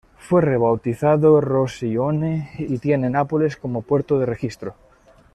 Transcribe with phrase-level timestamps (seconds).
[0.17, 4.73] Fue rebautizado Rossy One y tiene Nápoles como puerto de registro.